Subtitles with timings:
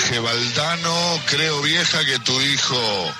[0.00, 0.20] Jorge
[1.26, 3.14] creo vieja que tu hijo.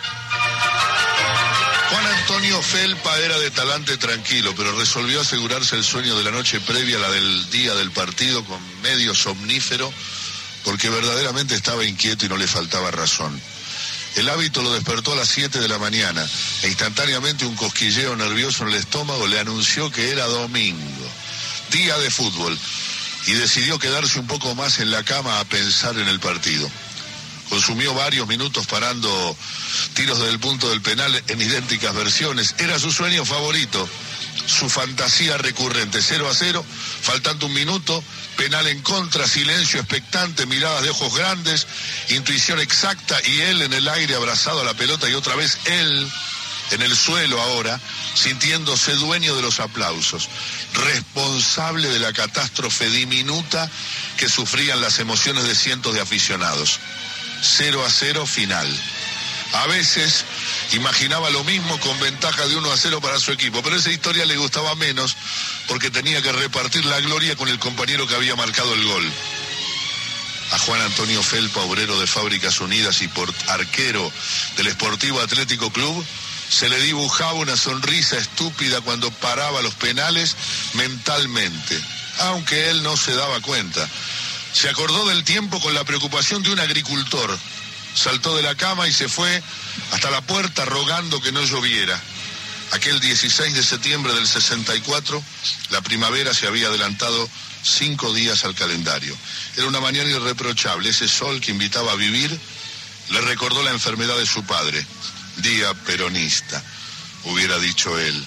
[1.91, 6.61] Juan Antonio Felpa era de talante tranquilo, pero resolvió asegurarse el sueño de la noche
[6.61, 9.93] previa a la del día del partido con medio somnífero,
[10.64, 13.40] porque verdaderamente estaba inquieto y no le faltaba razón.
[14.16, 16.26] El hábito lo despertó a las 7 de la mañana.
[16.62, 21.08] E instantáneamente un cosquilleo nervioso en el estómago le anunció que era domingo,
[21.70, 22.58] día de fútbol,
[23.27, 26.71] y decidió quedarse un poco más en la cama a pensar en el partido
[27.50, 29.36] consumió varios minutos parando
[29.94, 32.55] tiros desde el punto del penal en idénticas versiones.
[32.59, 33.87] Era su sueño favorito,
[34.47, 36.01] su fantasía recurrente.
[36.01, 36.65] 0 a 0,
[37.03, 38.03] faltando un minuto,
[38.37, 41.66] penal en contra, silencio expectante, miradas de ojos grandes,
[42.09, 46.11] intuición exacta y él en el aire abrazado a la pelota y otra vez él
[46.70, 47.80] en el suelo ahora,
[48.15, 50.29] sintiéndose dueño de los aplausos,
[50.74, 53.70] responsable de la catástrofe diminuta
[54.16, 56.79] que sufrían las emociones de cientos de aficionados.
[57.43, 58.69] 0 a 0 final.
[59.52, 60.24] A veces
[60.73, 64.24] imaginaba lo mismo con ventaja de 1 a 0 para su equipo, pero esa historia
[64.24, 65.16] le gustaba menos
[65.66, 69.12] porque tenía que repartir la gloria con el compañero que había marcado el gol.
[70.52, 74.12] A Juan Antonio Felpa, obrero de Fábricas Unidas y por arquero
[74.56, 76.05] del Esportivo Atlético Club,
[76.50, 80.36] se le dibujaba una sonrisa estúpida cuando paraba los penales
[80.74, 81.80] mentalmente,
[82.18, 83.88] aunque él no se daba cuenta.
[84.52, 87.38] Se acordó del tiempo con la preocupación de un agricultor.
[87.94, 89.42] Saltó de la cama y se fue
[89.92, 92.00] hasta la puerta rogando que no lloviera.
[92.72, 95.22] Aquel 16 de septiembre del 64,
[95.70, 97.28] la primavera se había adelantado
[97.62, 99.16] cinco días al calendario.
[99.56, 100.88] Era una mañana irreprochable.
[100.88, 102.36] Ese sol que invitaba a vivir
[103.10, 104.84] le recordó la enfermedad de su padre.
[105.42, 106.62] Día peronista,
[107.24, 108.27] hubiera dicho él.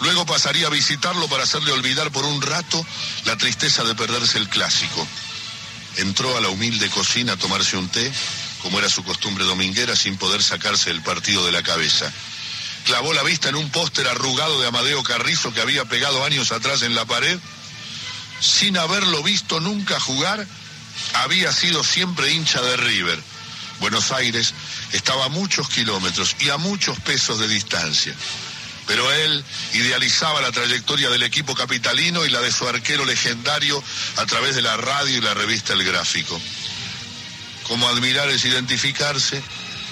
[0.00, 2.84] Luego pasaría a visitarlo para hacerle olvidar por un rato
[3.24, 5.06] la tristeza de perderse el clásico.
[5.98, 8.12] Entró a la humilde cocina a tomarse un té,
[8.62, 12.12] como era su costumbre dominguera, sin poder sacarse el partido de la cabeza.
[12.84, 16.82] Clavó la vista en un póster arrugado de Amadeo Carrizo que había pegado años atrás
[16.82, 17.38] en la pared.
[18.40, 20.44] Sin haberlo visto nunca jugar,
[21.14, 23.22] había sido siempre hincha de River.
[23.78, 24.52] Buenos Aires
[24.92, 28.14] estaba a muchos kilómetros y a muchos pesos de distancia
[28.86, 29.44] pero él
[29.74, 33.82] idealizaba la trayectoria del equipo capitalino y la de su arquero legendario
[34.16, 36.40] a través de la radio y la revista El Gráfico.
[37.66, 39.42] Como admirar es identificarse,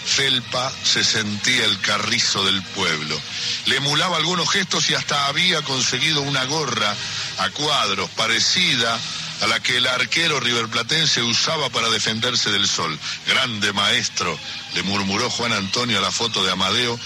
[0.05, 3.21] Felpa se sentía el carrizo del pueblo.
[3.67, 6.95] Le emulaba algunos gestos y hasta había conseguido una gorra
[7.39, 8.99] a cuadros parecida
[9.41, 12.99] a la que el arquero riverplatense usaba para defenderse del sol.
[13.27, 14.39] Grande maestro,
[14.75, 16.99] le murmuró Juan Antonio a la foto de Amadeo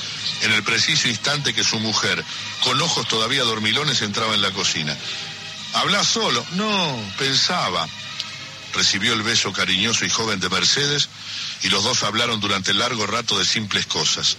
[0.43, 2.23] en el preciso instante que su mujer,
[2.63, 4.97] con ojos todavía dormilones, entraba en la cocina.
[5.75, 6.45] ¿Habla solo?
[6.53, 7.87] No, pensaba.
[8.75, 11.09] Recibió el beso cariñoso y joven de Mercedes
[11.63, 14.37] y los dos hablaron durante largo rato de simples cosas.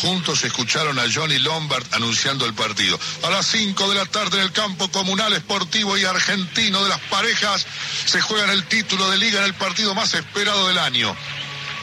[0.00, 2.98] Juntos escucharon a Johnny Lombard anunciando el partido.
[3.24, 7.00] A las 5 de la tarde en el campo comunal esportivo y argentino de las
[7.02, 7.66] parejas
[8.04, 11.16] se juega el título de liga en el partido más esperado del año.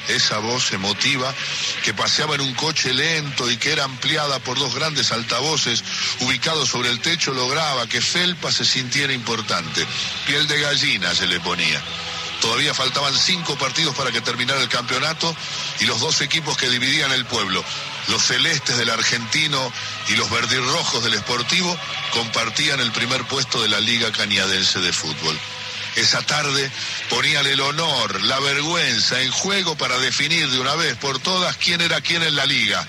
[0.08, 1.34] Esa voz emotiva
[1.84, 5.84] que paseaba en un coche lento y que era ampliada por dos grandes altavoces
[6.22, 9.86] ubicados sobre el techo lograba que Felpa se sintiera importante.
[10.26, 11.84] Piel de gallina se le ponía.
[12.46, 15.36] Todavía faltaban cinco partidos para que terminara el campeonato
[15.80, 17.66] y los dos equipos que dividían el pueblo,
[18.10, 19.74] los celestes del argentino
[20.10, 21.76] y los verdirrojos del esportivo,
[22.14, 25.36] compartían el primer puesto de la Liga Cañadense de Fútbol.
[25.96, 26.72] Esa tarde
[27.10, 31.82] ponían el honor, la vergüenza en juego para definir de una vez por todas quién
[31.82, 32.86] era quién en la liga.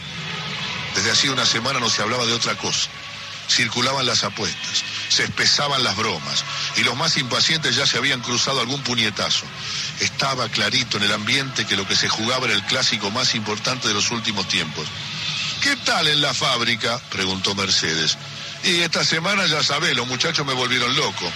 [0.95, 2.91] Desde hacía una semana no se hablaba de otra cosa.
[3.49, 6.45] Circulaban las apuestas, se espesaban las bromas
[6.77, 9.45] y los más impacientes ya se habían cruzado algún puñetazo.
[10.01, 13.89] Estaba clarito en el ambiente que lo que se jugaba era el clásico más importante
[13.89, 14.87] de los últimos tiempos.
[15.63, 17.01] ¿Qué tal en la fábrica?
[17.11, 18.17] preguntó Mercedes.
[18.65, 21.33] Y esta semana ya sabés, los muchachos me volvieron loco.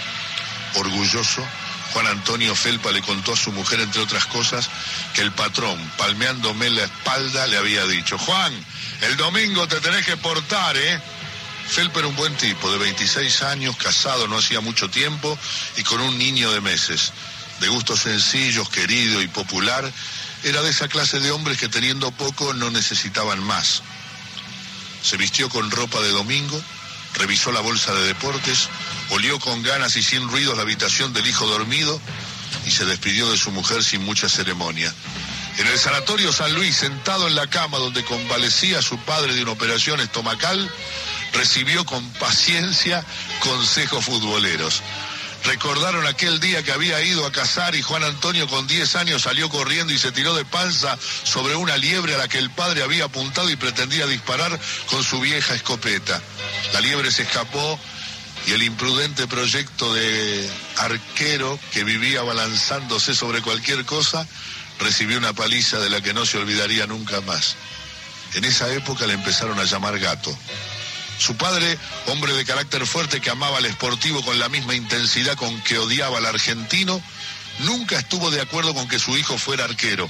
[0.75, 1.45] Orgulloso,
[1.93, 4.69] Juan Antonio Felpa le contó a su mujer, entre otras cosas,
[5.13, 8.53] que el patrón, palmeándome la espalda, le había dicho, Juan,
[9.01, 11.01] el domingo te tenés que portar, ¿eh?
[11.71, 15.39] Felpa era un buen tipo, de 26 años, casado no hacía mucho tiempo
[15.77, 17.13] y con un niño de meses.
[17.61, 19.89] De gustos sencillos, querido y popular,
[20.43, 23.83] era de esa clase de hombres que teniendo poco no necesitaban más.
[25.01, 26.61] Se vistió con ropa de domingo,
[27.13, 28.67] revisó la bolsa de deportes,
[29.11, 32.01] olió con ganas y sin ruidos la habitación del hijo dormido
[32.65, 34.93] y se despidió de su mujer sin mucha ceremonia.
[35.57, 39.51] En el sanatorio San Luis, sentado en la cama donde convalecía su padre de una
[39.51, 40.69] operación estomacal,
[41.33, 43.05] recibió con paciencia
[43.39, 44.81] consejos futboleros.
[45.43, 49.49] Recordaron aquel día que había ido a cazar y Juan Antonio con 10 años salió
[49.49, 53.05] corriendo y se tiró de panza sobre una liebre a la que el padre había
[53.05, 56.21] apuntado y pretendía disparar con su vieja escopeta.
[56.73, 57.79] La liebre se escapó
[58.45, 64.27] y el imprudente proyecto de arquero que vivía balanzándose sobre cualquier cosa
[64.79, 67.55] recibió una paliza de la que no se olvidaría nunca más.
[68.33, 70.35] En esa época le empezaron a llamar gato.
[71.21, 71.77] Su padre,
[72.07, 76.17] hombre de carácter fuerte que amaba al esportivo con la misma intensidad con que odiaba
[76.17, 76.99] al argentino,
[77.59, 80.09] nunca estuvo de acuerdo con que su hijo fuera arquero.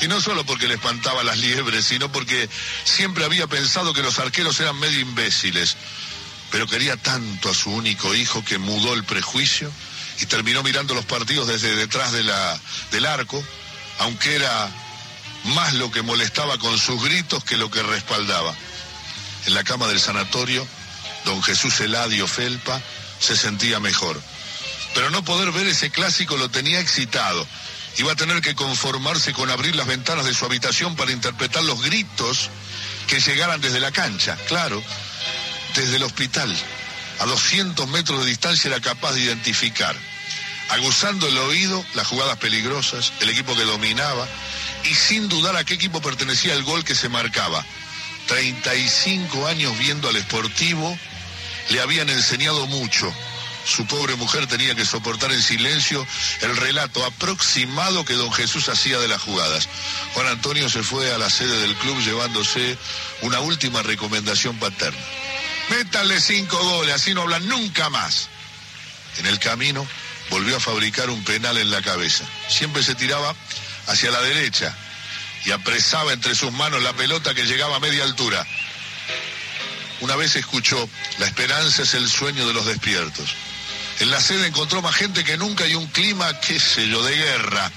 [0.00, 2.50] Y no solo porque le espantaba las liebres, sino porque
[2.82, 5.76] siempre había pensado que los arqueros eran medio imbéciles.
[6.50, 9.70] Pero quería tanto a su único hijo que mudó el prejuicio
[10.20, 12.60] y terminó mirando los partidos desde detrás de la,
[12.90, 13.40] del arco,
[14.00, 14.68] aunque era
[15.44, 18.56] más lo que molestaba con sus gritos que lo que respaldaba.
[19.46, 20.66] En la cama del sanatorio,
[21.24, 22.80] don Jesús Eladio Felpa
[23.20, 24.20] se sentía mejor.
[24.94, 27.46] Pero no poder ver ese clásico lo tenía excitado.
[27.98, 31.82] Iba a tener que conformarse con abrir las ventanas de su habitación para interpretar los
[31.82, 32.50] gritos
[33.06, 34.82] que llegaran desde la cancha, claro,
[35.74, 36.54] desde el hospital.
[37.20, 39.96] A 200 metros de distancia era capaz de identificar,
[40.70, 44.28] aguzando el oído, las jugadas peligrosas, el equipo que dominaba
[44.84, 47.64] y sin dudar a qué equipo pertenecía el gol que se marcaba.
[48.28, 50.96] 35 años viendo al Esportivo,
[51.70, 53.12] le habían enseñado mucho.
[53.64, 56.06] Su pobre mujer tenía que soportar en silencio
[56.42, 59.68] el relato aproximado que don Jesús hacía de las jugadas.
[60.14, 62.78] Juan Antonio se fue a la sede del club llevándose
[63.22, 65.00] una última recomendación paterna.
[65.70, 68.28] Métanle cinco goles, así no hablan nunca más.
[69.18, 69.86] En el camino
[70.30, 72.24] volvió a fabricar un penal en la cabeza.
[72.48, 73.34] Siempre se tiraba
[73.86, 74.74] hacia la derecha
[75.44, 78.46] y apresaba entre sus manos la pelota que llegaba a media altura.
[80.00, 80.88] Una vez escuchó,
[81.18, 83.34] la esperanza es el sueño de los despiertos.
[84.00, 87.16] En la sede encontró más gente que nunca y un clima, qué sé yo, de
[87.16, 87.70] guerra.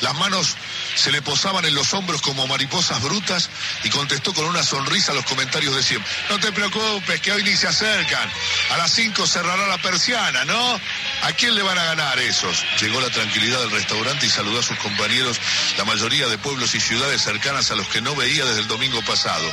[0.00, 0.56] Las manos
[0.94, 3.50] se le posaban en los hombros como mariposas brutas
[3.84, 6.10] y contestó con una sonrisa los comentarios de siempre.
[6.30, 8.28] No te preocupes, que hoy ni se acercan.
[8.70, 10.80] A las cinco cerrará la persiana, ¿no?
[11.22, 12.64] ¿A quién le van a ganar esos?
[12.80, 15.38] Llegó la tranquilidad del restaurante y saludó a sus compañeros,
[15.76, 19.02] la mayoría de pueblos y ciudades cercanas a los que no veía desde el domingo
[19.02, 19.48] pasado.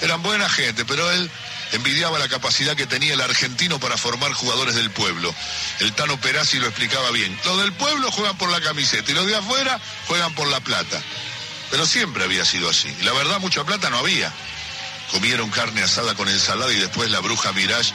[0.00, 1.30] Eran buena gente, pero él
[1.72, 5.34] envidiaba la capacidad que tenía el argentino para formar jugadores del pueblo.
[5.80, 7.38] El Tano Perazzi lo explicaba bien.
[7.44, 11.02] Los del pueblo juegan por la camiseta y los de afuera juegan por la plata.
[11.70, 12.94] Pero siempre había sido así.
[13.00, 14.32] Y la verdad, mucha plata no había.
[15.10, 17.92] Comieron carne asada con ensalada y después la bruja Mirage,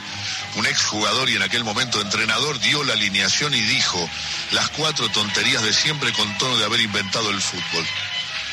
[0.56, 4.08] un exjugador y en aquel momento entrenador, dio la alineación y dijo
[4.52, 7.86] las cuatro tonterías de siempre con tono de haber inventado el fútbol.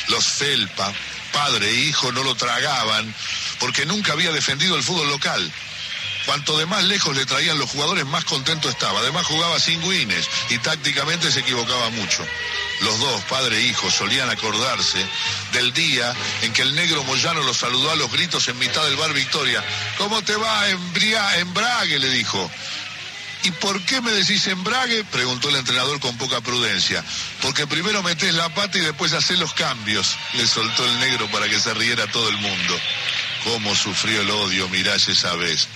[0.10, 0.92] Los Felpa,
[1.32, 3.14] padre e hijo, no lo tragaban
[3.60, 5.52] porque nunca había defendido el fútbol local.
[6.26, 9.00] Cuanto de más lejos le traían los jugadores, más contento estaba.
[9.00, 12.24] Además jugaba sin wins y tácticamente se equivocaba mucho.
[12.82, 15.04] Los dos, padre e hijo, solían acordarse
[15.54, 16.14] del día
[16.44, 19.64] en que el negro Moyano los saludó a los gritos en mitad del bar Victoria.
[19.98, 22.00] ¿Cómo te va, embrague?
[22.00, 22.50] le dijo.
[23.44, 25.04] ¿Y por qué me decís embrague?
[25.06, 27.04] preguntó el entrenador con poca prudencia.
[27.42, 31.50] Porque primero metés la pata y después haces los cambios, le soltó el negro para
[31.50, 32.80] que se riera todo el mundo.
[33.44, 35.68] Cómo sufrió el odio Mirage esa vez.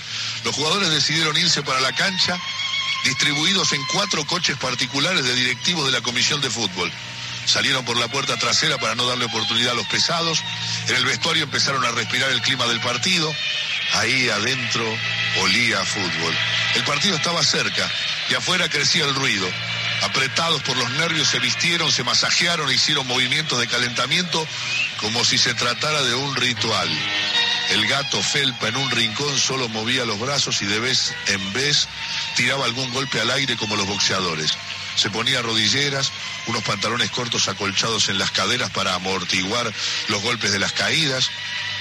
[0.44, 2.38] Los jugadores decidieron irse para la cancha,
[3.06, 6.92] distribuidos en cuatro coches particulares de directivos de la Comisión de Fútbol.
[7.45, 10.42] Salieron por la puerta trasera para no darle oportunidad a los pesados.
[10.88, 13.33] En el vestuario empezaron a respirar el clima del partido.
[13.94, 14.83] Ahí adentro
[15.42, 16.33] olía fútbol.
[16.76, 17.90] El partido estaba cerca
[18.30, 19.47] y afuera crecía el ruido.
[20.04, 24.45] Apretados por los nervios se vistieron, se masajearon e hicieron movimientos de calentamiento
[24.99, 26.90] como si se tratara de un ritual.
[27.73, 31.87] El gato Felpa en un rincón solo movía los brazos y de vez en vez
[32.35, 34.51] tiraba algún golpe al aire como los boxeadores.
[34.95, 36.11] Se ponía rodilleras,
[36.45, 39.73] unos pantalones cortos acolchados en las caderas para amortiguar
[40.09, 41.31] los golpes de las caídas.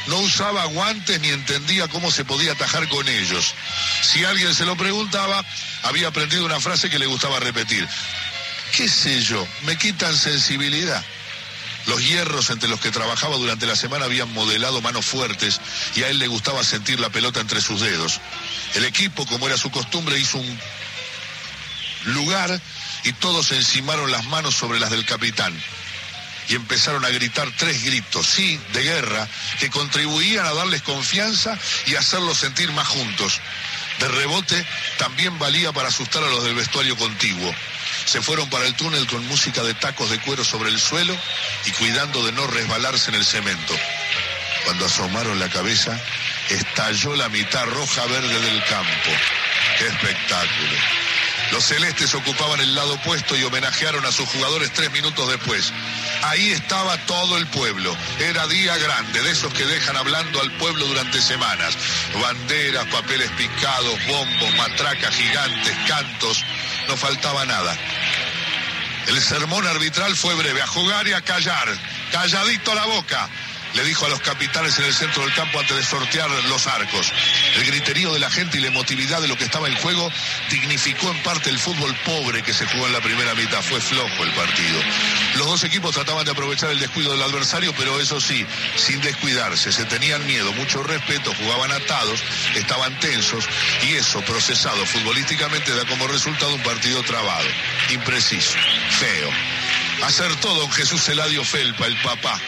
[0.07, 3.55] No usaba guantes ni entendía cómo se podía atajar con ellos.
[4.01, 5.45] Si alguien se lo preguntaba,
[5.83, 7.87] había aprendido una frase que le gustaba repetir.
[8.75, 9.47] ¿Qué sé yo?
[9.65, 11.05] Me quitan sensibilidad.
[11.87, 15.61] Los hierros entre los que trabajaba durante la semana habían modelado manos fuertes
[15.97, 18.21] y a él le gustaba sentir la pelota entre sus dedos.
[18.75, 20.61] El equipo, como era su costumbre, hizo un
[22.07, 22.61] lugar
[23.05, 25.53] y todos encimaron las manos sobre las del capitán.
[26.49, 29.29] Y empezaron a gritar tres gritos, sí, de guerra,
[29.61, 33.41] que contribuían a darles confianza y hacerlos sentir más juntos.
[34.01, 34.67] De rebote
[34.99, 37.55] también valía para asustar a los del vestuario contiguo.
[38.05, 41.17] Se fueron para el túnel con música de tacos de cuero sobre el suelo
[41.67, 43.75] y cuidando de no resbalarse en el cemento.
[44.65, 45.99] Cuando asomaron la cabeza,
[46.51, 49.11] estalló la mitad roja verde del campo.
[49.79, 51.02] ¡Qué espectáculo!
[51.63, 55.73] Celestes ocupaban el lado opuesto y homenajearon a sus jugadores tres minutos después.
[56.25, 57.97] Ahí estaba todo el pueblo.
[58.19, 61.77] Era día grande, de esos que dejan hablando al pueblo durante semanas.
[62.21, 66.45] Banderas, papeles picados, bombos, matracas gigantes, cantos.
[66.89, 67.77] No faltaba nada.
[69.07, 71.69] El sermón arbitral fue breve, a jugar y a callar.
[72.11, 73.29] Calladito la boca
[73.75, 77.13] le dijo a los capitanes en el centro del campo antes de sortear los arcos.
[77.57, 80.11] El griterío de la gente y la emotividad de lo que estaba en juego
[80.51, 83.63] dignificó en parte el fútbol pobre que se jugó en la primera mitad.
[83.63, 84.81] Fue flojo el partido.
[85.37, 89.73] Los dos equipos trataban de aprovechar el descuido del adversario, pero eso sí, sin descuidarse.
[89.73, 92.23] Se tenían miedo, mucho respeto, jugaban atados,
[92.55, 93.45] estaban tensos
[93.83, 97.49] y eso, procesado futbolísticamente, da como resultado un partido trabado,
[97.91, 98.57] impreciso,
[98.91, 99.31] feo.
[100.05, 102.41] Acertó don Jesús Eladio Felpa, el papá,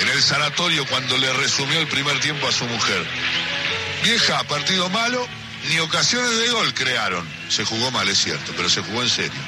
[0.00, 3.06] en el sanatorio cuando le resumió el primer tiempo a su mujer.
[4.02, 5.26] Vieja, partido malo,
[5.68, 7.26] ni ocasiones de gol crearon.
[7.48, 9.40] Se jugó mal, es cierto, pero se jugó en serio.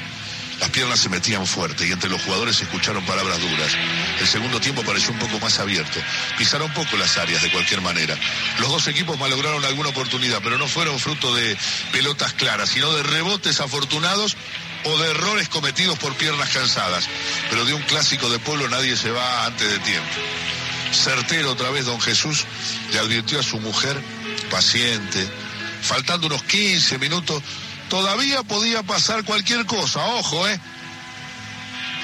[0.59, 3.71] Las piernas se metían fuerte y entre los jugadores se escucharon palabras duras.
[4.21, 5.99] El segundo tiempo pareció un poco más abierto.
[6.37, 8.17] Pisaron poco las áreas de cualquier manera.
[8.59, 11.57] Los dos equipos malograron alguna oportunidad, pero no fueron fruto de
[11.91, 14.37] pelotas claras, sino de rebotes afortunados
[14.85, 17.07] o de errores cometidos por piernas cansadas.
[17.49, 20.15] Pero de un clásico de pueblo nadie se va antes de tiempo.
[20.91, 22.45] Certero otra vez don Jesús
[22.93, 24.01] le advirtió a su mujer,
[24.49, 25.27] paciente,
[25.81, 27.43] faltando unos 15 minutos,
[27.89, 30.59] todavía podía pasar cualquier cosa, ojo, ¿eh?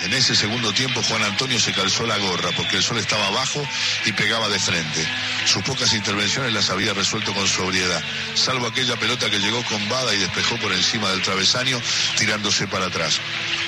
[0.02, 3.64] En ese segundo tiempo Juan Antonio se calzó la gorra porque el sol estaba abajo
[4.06, 5.08] y pegaba de frente.
[5.46, 8.02] Sus pocas intervenciones las había resuelto con sobriedad,
[8.34, 11.80] salvo aquella pelota que llegó con Bada y despejó por encima del travesaño
[12.18, 13.20] tirándose para atrás.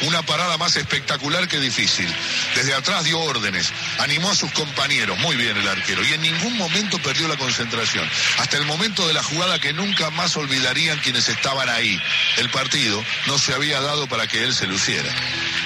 [0.01, 2.07] Una parada más espectacular que difícil.
[2.55, 6.57] Desde atrás dio órdenes, animó a sus compañeros, muy bien el arquero, y en ningún
[6.57, 8.09] momento perdió la concentración.
[8.39, 12.01] Hasta el momento de la jugada que nunca más olvidarían quienes estaban ahí.
[12.37, 15.13] El partido no se había dado para que él se luciera.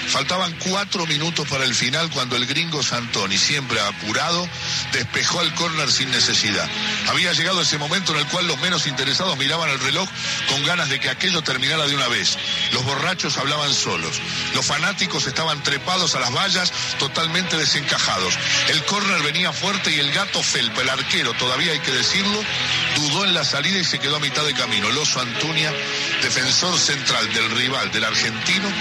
[0.07, 4.47] Faltaban cuatro minutos para el final cuando el gringo Santoni, siempre apurado,
[4.93, 6.67] despejó al córner sin necesidad.
[7.09, 10.07] Había llegado ese momento en el cual los menos interesados miraban el reloj
[10.49, 12.37] con ganas de que aquello terminara de una vez.
[12.71, 14.21] Los borrachos hablaban solos.
[14.55, 18.33] Los fanáticos estaban trepados a las vallas, totalmente desencajados.
[18.69, 22.41] El córner venía fuerte y el gato Felpa, el arquero, todavía hay que decirlo,
[22.95, 24.87] dudó en la salida y se quedó a mitad de camino.
[24.87, 25.73] El oso Antunia,
[26.21, 28.71] defensor central del rival del argentino,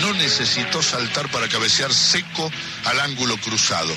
[0.00, 0.14] no
[0.62, 2.50] necesitó saltar para cabecear seco
[2.84, 3.94] al ángulo cruzado.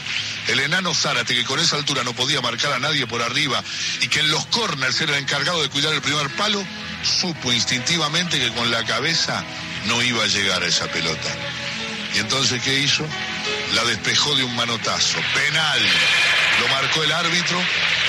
[0.48, 3.64] El enano Zárate, que con esa altura no podía marcar a nadie por arriba
[4.02, 6.64] y que en los corners era el encargado de cuidar el primer palo,
[7.04, 9.44] supo instintivamente que con la cabeza
[9.86, 11.30] no iba a llegar a esa pelota.
[12.16, 13.06] ¿Y entonces qué hizo?
[13.76, 15.18] La despejó de un manotazo.
[15.36, 15.80] Penal.
[16.62, 17.62] Lo marcó el árbitro.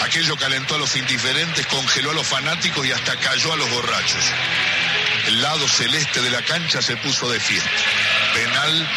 [0.02, 4.24] Aquello calentó a los indiferentes, congeló a los fanáticos y hasta cayó a los borrachos.
[5.26, 7.70] El lado celeste de la cancha se puso de fiesta.
[8.36, 8.88] Penal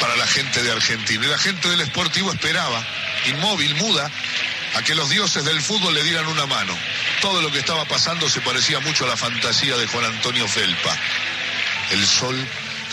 [0.00, 1.26] para la gente de Argentina.
[1.26, 2.82] Y la gente del Sportivo esperaba,
[3.26, 4.10] inmóvil, muda,
[4.76, 6.74] a que los dioses del fútbol le dieran una mano.
[7.20, 10.96] Todo lo que estaba pasando se parecía mucho a la fantasía de Juan Antonio Felpa.
[11.90, 12.34] El sol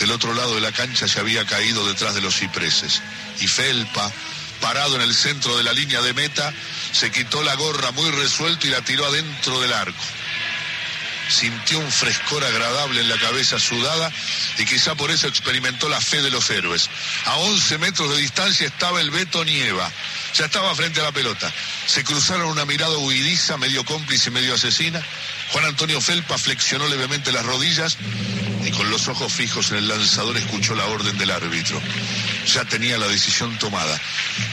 [0.00, 3.00] del otro lado de la cancha se había caído detrás de los cipreses.
[3.40, 4.12] Y Felpa,
[4.60, 6.52] parado en el centro de la línea de meta,
[6.92, 10.04] se quitó la gorra muy resuelto y la tiró adentro del arco
[11.34, 14.10] sintió un frescor agradable en la cabeza sudada
[14.58, 16.88] y quizá por eso experimentó la fe de los héroes.
[17.26, 19.90] A 11 metros de distancia estaba el Beto Nieva.
[20.34, 21.52] Ya estaba frente a la pelota.
[21.86, 25.02] Se cruzaron una mirada huidiza, medio cómplice, medio asesina.
[25.52, 27.98] Juan Antonio Felpa flexionó levemente las rodillas
[28.64, 31.80] y con los ojos fijos en el lanzador escuchó la orden del árbitro.
[32.52, 34.00] Ya tenía la decisión tomada.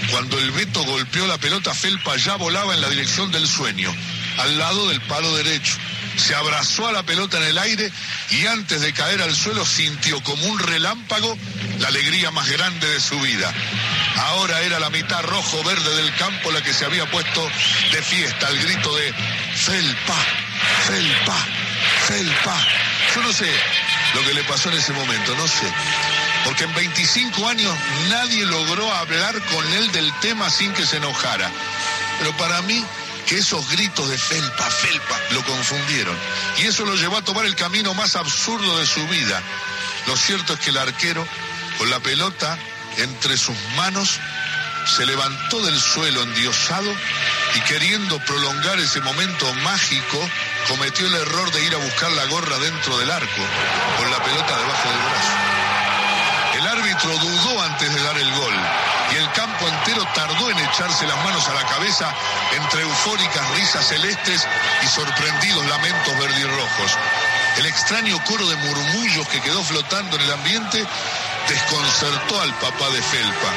[0.10, 3.96] Cuando el Beto golpeó la pelota, Felpa ya volaba en la dirección del sueño,
[4.38, 5.78] al lado del palo derecho
[6.18, 7.92] se abrazó a la pelota en el aire
[8.30, 11.38] y antes de caer al suelo sintió como un relámpago
[11.80, 13.52] la alegría más grande de su vida.
[14.18, 17.50] Ahora era la mitad rojo-verde del campo la que se había puesto
[17.92, 19.14] de fiesta al grito de
[19.56, 20.18] Felpa,
[20.88, 21.38] Felpa,
[22.08, 22.68] Felpa.
[23.16, 23.52] Yo no sé
[24.14, 25.68] lo que le pasó en ese momento, no sé.
[26.44, 27.74] Porque en 25 años
[28.10, 31.50] nadie logró hablar con él del tema sin que se enojara.
[32.20, 32.84] Pero para mí
[33.28, 36.16] que esos gritos de felpa, felpa, lo confundieron.
[36.58, 39.42] Y eso lo llevó a tomar el camino más absurdo de su vida.
[40.08, 41.26] Lo cierto es que el arquero,
[41.78, 42.58] con la pelota
[42.98, 44.20] entre sus manos,
[44.86, 46.92] se levantó del suelo endiosado
[47.56, 50.30] y queriendo prolongar ese momento mágico,
[50.68, 53.42] cometió el error de ir a buscar la gorra dentro del arco,
[53.98, 55.61] con la pelota debajo del brazo.
[56.82, 58.54] Árbitro dudó antes de dar el gol
[59.14, 62.12] y el campo entero tardó en echarse las manos a la cabeza
[62.54, 64.48] entre eufóricas risas celestes
[64.84, 66.92] y sorprendidos lamentos verdirrojos.
[67.58, 70.84] El extraño coro de murmullos que quedó flotando en el ambiente
[71.48, 73.52] desconcertó al papá de Felpa,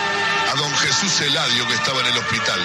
[0.53, 2.61] a don Jesús Eladio que estaba en el hospital,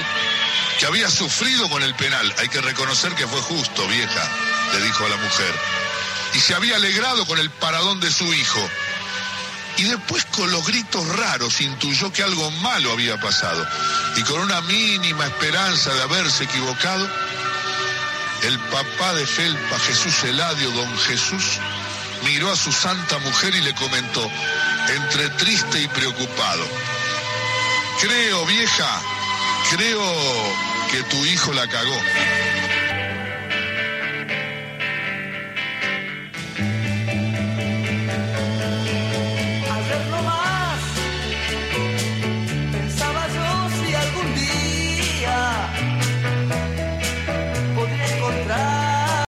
[0.77, 2.35] que había sufrido con el penal.
[2.37, 4.27] Hay que reconocer que fue justo, vieja,
[4.73, 5.55] le dijo a la mujer.
[6.33, 8.69] Y se había alegrado con el paradón de su hijo.
[9.79, 13.65] Y después con los gritos raros intuyó que algo malo había pasado.
[14.17, 17.09] Y con una mínima esperanza de haberse equivocado,
[18.43, 21.59] el papá de Felpa, Jesús Eladio, don Jesús,
[22.25, 24.29] miró a su santa mujer y le comentó,
[24.89, 26.67] entre triste y preocupado,
[28.01, 29.01] creo vieja,
[29.71, 30.03] creo
[30.91, 32.01] que tu hijo la cagó.